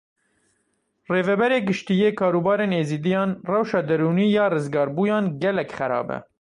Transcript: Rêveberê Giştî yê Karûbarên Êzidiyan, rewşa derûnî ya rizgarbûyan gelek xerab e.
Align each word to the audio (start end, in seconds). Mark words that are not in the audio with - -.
Rêveberê 1.13 1.59
Giştî 1.67 1.93
yê 2.01 2.09
Karûbarên 2.19 2.71
Êzidiyan, 2.81 3.31
rewşa 3.51 3.81
derûnî 3.89 4.27
ya 4.37 4.45
rizgarbûyan 4.53 5.25
gelek 5.43 5.69
xerab 5.77 6.09
e. 6.15 6.17